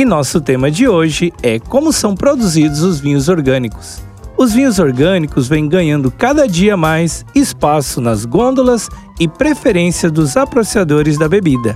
[0.00, 4.02] E nosso tema de hoje é como são produzidos os vinhos orgânicos.
[4.34, 8.88] Os vinhos orgânicos vêm ganhando cada dia mais espaço nas gôndolas
[9.20, 11.74] e preferência dos apreciadores da bebida.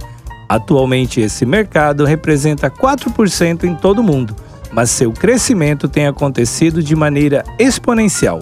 [0.48, 4.34] Atualmente, esse mercado representa 4% em todo o mundo,
[4.72, 8.40] mas seu crescimento tem acontecido de maneira exponencial.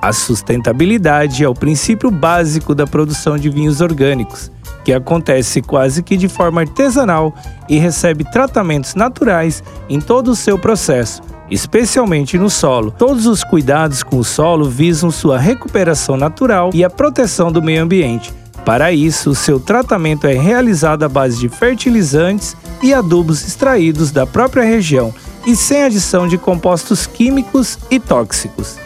[0.00, 4.50] A sustentabilidade é o princípio básico da produção de vinhos orgânicos
[4.88, 7.34] que acontece quase que de forma artesanal
[7.68, 11.20] e recebe tratamentos naturais em todo o seu processo,
[11.50, 12.90] especialmente no solo.
[12.90, 17.82] Todos os cuidados com o solo visam sua recuperação natural e a proteção do meio
[17.82, 18.32] ambiente.
[18.64, 24.26] Para isso, o seu tratamento é realizado à base de fertilizantes e adubos extraídos da
[24.26, 25.12] própria região
[25.46, 28.78] e sem adição de compostos químicos e tóxicos.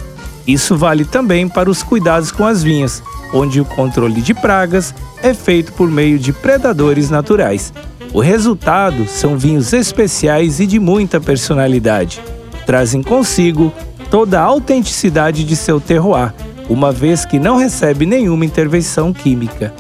[0.49, 3.01] Isso vale também para os cuidados com as vinhas,
[3.33, 7.73] onde o controle de pragas é feito por meio de predadores naturais.
[8.13, 12.21] O resultado são vinhos especiais e de muita personalidade.
[12.67, 13.73] Trazem consigo
[14.11, 16.35] toda a autenticidade de seu terroir,
[16.69, 19.73] uma vez que não recebe nenhuma intervenção química.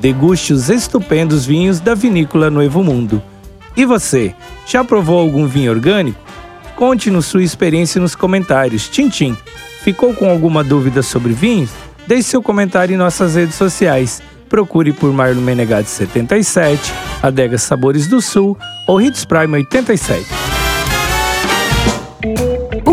[0.00, 3.22] Deguste os estupendos vinhos da vinícola Novo Mundo.
[3.76, 4.34] E você,
[4.66, 6.20] já provou algum vinho orgânico?
[6.76, 8.88] Conte-nos sua experiência nos comentários.
[8.88, 9.36] Tintim,
[9.82, 11.70] ficou com alguma dúvida sobre vinhos?
[12.06, 14.22] Deixe seu comentário em nossas redes sociais.
[14.48, 20.51] Procure por Marlon Menegatti 77, Adega Sabores do Sul ou Hits Prime 87.